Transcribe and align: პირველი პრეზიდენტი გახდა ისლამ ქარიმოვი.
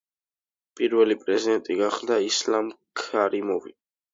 პირველი 0.79 1.17
პრეზიდენტი 1.25 1.77
გახდა 1.83 2.17
ისლამ 2.31 2.73
ქარიმოვი. 3.03 3.79